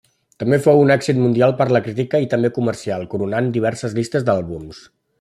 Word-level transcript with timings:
També 0.43 0.57
fou 0.67 0.79
un 0.85 0.93
èxit 0.95 1.19
mundial 1.25 1.53
per 1.59 1.67
la 1.77 1.83
crítica 1.89 2.23
i 2.25 2.31
també 2.33 2.53
comercial, 2.57 3.07
coronant 3.15 3.55
diverses 3.59 3.99
llistes 4.01 4.31
d'àlbums. 4.33 4.83